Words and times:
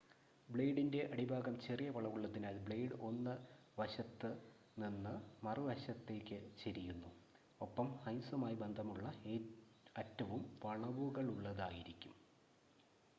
ബ്ലേഡിൻ്റെ 0.49 1.01
അടിഭാഗം 1.11 1.55
ചെറിയ 1.59 1.89
വളവുള്ളതിനാൽ 1.89 2.55
ബ്ലേഡ് 2.59 2.95
1 3.01 3.33
വശത്തുനിന്ന് 3.77 5.13
മറുവശത്തേയ്ക്ക് 5.43 6.39
ചെരിയുന്നു 6.57 7.11
ഒപ്പം 7.61 7.87
ഐസുമായി 8.09 8.57
ബന്ധമുള്ള 8.63 9.05
അറ്റവും 9.95 10.43
വളവുകളുള്ളതായിരിക്കും 10.65 12.15